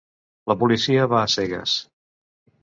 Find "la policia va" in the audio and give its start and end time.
0.51-1.19